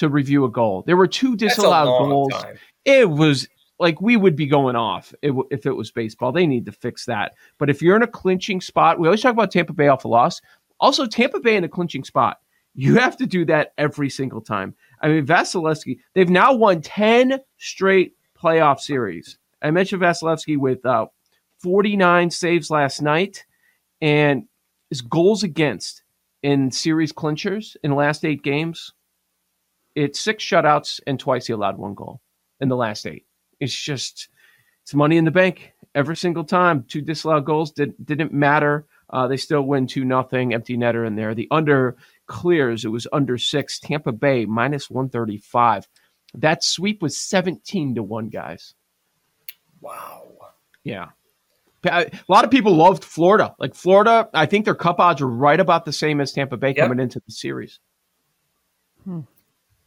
to 0.00 0.08
review 0.08 0.46
a 0.46 0.50
goal. 0.50 0.82
There 0.86 0.96
were 0.96 1.06
two 1.06 1.36
disallowed 1.36 1.86
goals. 1.86 2.32
Time. 2.32 2.58
It 2.86 3.10
was 3.10 3.46
like 3.78 4.00
we 4.00 4.16
would 4.16 4.34
be 4.34 4.46
going 4.46 4.74
off 4.74 5.14
if 5.22 5.66
it 5.66 5.72
was 5.72 5.90
baseball. 5.90 6.32
They 6.32 6.46
need 6.46 6.64
to 6.66 6.72
fix 6.72 7.04
that. 7.04 7.32
But 7.58 7.68
if 7.68 7.82
you're 7.82 7.96
in 7.96 8.02
a 8.02 8.06
clinching 8.06 8.62
spot, 8.62 8.98
we 8.98 9.06
always 9.06 9.20
talk 9.20 9.32
about 9.32 9.50
Tampa 9.50 9.74
Bay 9.74 9.88
off 9.88 10.06
a 10.06 10.08
loss. 10.08 10.40
Also, 10.80 11.06
Tampa 11.06 11.38
Bay 11.38 11.54
in 11.54 11.64
a 11.64 11.68
clinching 11.68 12.04
spot. 12.04 12.38
You 12.74 12.96
have 12.98 13.16
to 13.18 13.26
do 13.26 13.44
that 13.46 13.74
every 13.76 14.08
single 14.08 14.40
time. 14.40 14.74
I 15.02 15.08
mean, 15.08 15.26
Vasilevskiy, 15.26 15.98
they've 16.14 16.30
now 16.30 16.54
won 16.54 16.80
10 16.80 17.38
straight 17.58 18.14
playoff 18.40 18.80
series. 18.80 19.38
I 19.60 19.70
mentioned 19.70 20.00
Vasilevskiy 20.00 20.56
with 20.56 20.86
uh, 20.86 21.06
49 21.58 22.30
saves 22.30 22.70
last 22.70 23.02
night 23.02 23.44
and 24.00 24.44
his 24.88 25.02
goals 25.02 25.42
against 25.42 26.04
in 26.42 26.70
series 26.70 27.12
clinchers 27.12 27.76
in 27.82 27.90
the 27.90 27.96
last 27.96 28.24
eight 28.24 28.42
games. 28.42 28.94
It's 29.94 30.20
six 30.20 30.44
shutouts 30.44 31.00
and 31.06 31.18
twice 31.18 31.46
he 31.46 31.52
allowed 31.52 31.78
one 31.78 31.94
goal 31.94 32.20
in 32.60 32.68
the 32.68 32.76
last 32.76 33.06
eight. 33.06 33.26
It's 33.58 33.74
just 33.74 34.28
it's 34.82 34.94
money 34.94 35.16
in 35.16 35.24
the 35.24 35.30
bank 35.30 35.72
every 35.94 36.16
single 36.16 36.44
time. 36.44 36.84
Two 36.88 37.00
disallowed 37.00 37.44
goals 37.44 37.72
did, 37.72 37.94
didn't 38.04 38.32
matter. 38.32 38.86
Uh, 39.08 39.26
they 39.26 39.36
still 39.36 39.62
win 39.62 39.86
two 39.86 40.04
nothing. 40.04 40.54
Empty 40.54 40.76
netter 40.76 41.06
in 41.06 41.16
there. 41.16 41.34
The 41.34 41.48
under 41.50 41.96
clears. 42.26 42.84
It 42.84 42.88
was 42.88 43.08
under 43.12 43.36
six. 43.36 43.78
Tampa 43.80 44.12
Bay 44.12 44.46
minus 44.46 44.88
one 44.88 45.08
thirty 45.08 45.38
five. 45.38 45.88
That 46.34 46.62
sweep 46.62 47.02
was 47.02 47.16
seventeen 47.18 47.96
to 47.96 48.02
one, 48.02 48.28
guys. 48.28 48.74
Wow. 49.80 50.28
Yeah. 50.84 51.08
A 51.84 52.10
lot 52.28 52.44
of 52.44 52.50
people 52.50 52.76
loved 52.76 53.02
Florida. 53.04 53.54
Like 53.58 53.74
Florida, 53.74 54.28
I 54.34 54.46
think 54.46 54.66
their 54.66 54.74
cup 54.74 55.00
odds 55.00 55.22
are 55.22 55.26
right 55.26 55.58
about 55.58 55.86
the 55.86 55.92
same 55.92 56.20
as 56.20 56.30
Tampa 56.30 56.56
Bay 56.56 56.74
yep. 56.76 56.76
coming 56.76 57.00
into 57.00 57.20
the 57.24 57.32
series. 57.32 57.80
Hmm. 59.04 59.20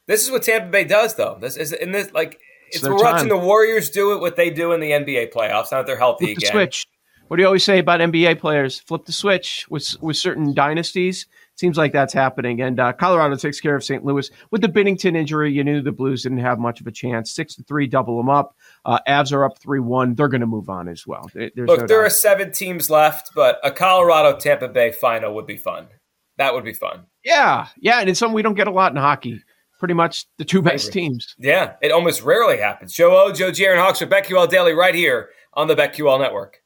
This 0.08 0.24
is 0.24 0.32
what 0.32 0.44
Tampa 0.44 0.70
Bay 0.70 0.84
does, 0.84 1.16
though. 1.16 1.38
This 1.40 1.58
is 1.58 1.72
in 1.72 1.92
this 1.92 2.12
like 2.14 2.40
it's, 2.70 2.84
we're 2.84 2.96
watching 2.96 3.30
the 3.30 3.38
Warriors 3.38 3.90
do 3.90 4.14
it. 4.14 4.20
What 4.20 4.36
they 4.36 4.50
do 4.50 4.72
in 4.74 4.80
the 4.80 4.92
NBA 4.92 5.32
playoffs. 5.32 5.72
Now 5.72 5.78
that 5.78 5.88
they're 5.88 5.98
healthy 5.98 6.26
Flip 6.26 6.38
again. 6.38 6.48
The 6.48 6.52
switch. 6.52 6.88
What 7.28 7.38
do 7.38 7.44
you 7.44 7.48
always 7.48 7.64
say 7.64 7.80
about 7.80 8.00
NBA 8.00 8.40
players? 8.40 8.80
Flip 8.82 9.06
the 9.06 9.12
switch 9.12 9.66
with 9.70 9.96
with 10.02 10.18
certain 10.18 10.54
dynasties. 10.54 11.28
Seems 11.56 11.78
like 11.78 11.94
that's 11.94 12.14
happening. 12.14 12.62
And 12.62 12.80
uh, 12.80 12.94
Colorado 12.94 13.36
takes 13.36 13.62
care 13.62 13.76
of 13.76 13.84
St. 13.84 14.04
Louis 14.04 14.30
with 14.52 14.62
the 14.62 14.68
Binnington 14.68 15.16
injury. 15.16 15.54
You 15.54 15.64
knew 15.64 15.82
the 15.82 15.92
Blues 15.92 16.24
didn't 16.24 16.40
have 16.40 16.60
much 16.60 16.82
of 16.82 16.88
a 16.88 16.92
chance. 16.92 17.32
Six 17.32 17.56
to 17.56 17.64
three, 17.64 17.88
double 17.88 18.18
them 18.18 18.30
up. 18.30 18.56
Uh, 18.86 19.00
Avs 19.08 19.32
are 19.32 19.46
up 19.46 19.60
three 19.60 19.80
one. 19.80 20.16
They're 20.16 20.28
going 20.28 20.42
to 20.42 20.48
move 20.48 20.70
on 20.70 20.88
as 20.90 21.08
well. 21.08 21.30
There's 21.34 21.52
Look, 21.56 21.82
no 21.82 21.88
there 21.88 22.00
doubt. 22.00 22.08
are 22.08 22.10
seven 22.10 22.52
teams 22.52 22.90
left, 22.90 23.32
but 23.34 23.60
a 23.64 23.72
Colorado 23.72 24.38
Tampa 24.38 24.68
Bay 24.68 24.92
final 24.92 25.34
would 25.36 25.48
be 25.48 25.58
fun. 25.58 25.88
That 26.38 26.54
would 26.56 26.66
be 26.66 26.74
fun. 26.74 27.06
Yeah, 27.24 27.68
yeah, 27.78 28.00
and 28.00 28.10
it's 28.10 28.20
something 28.20 28.36
we 28.36 28.42
don't 28.42 28.56
get 28.56 28.68
a 28.68 28.72
lot 28.72 28.92
in 28.92 28.98
hockey 28.98 29.42
pretty 29.80 29.94
much 29.94 30.26
the 30.38 30.46
two 30.46 30.62
best 30.62 30.92
teams. 30.92 31.36
Yeah, 31.38 31.74
it 31.82 31.92
almost 31.92 32.24
rarely 32.24 32.58
happens. 32.58 32.94
Joe 32.94 33.16
O, 33.16 33.32
Joe 33.32 33.52
G, 33.52 33.66
Erin 33.66 33.80
Hawks 33.80 34.02
with 34.02 34.10
BetQL 34.10 34.50
Daily 34.50 34.74
right 34.74 34.96
here 34.96 35.30
on 35.54 35.68
the 35.68 35.76
BetQL 35.76 36.20
Network. 36.20 36.60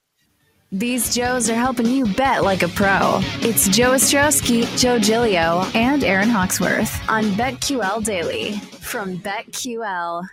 These 0.72 1.16
Joes 1.16 1.50
are 1.50 1.56
helping 1.56 1.86
you 1.86 2.06
bet 2.14 2.44
like 2.44 2.62
a 2.62 2.68
pro. 2.68 3.22
It's 3.40 3.70
Joe 3.70 3.92
Ostrowski, 3.92 4.66
Joe 4.78 5.00
Gilio, 5.00 5.74
and 5.76 6.04
Erin 6.04 6.30
Hawksworth 6.30 7.10
on 7.10 7.24
BetQL 7.32 8.04
Daily 8.04 8.58
from 8.82 9.18
BetQL. 9.20 10.28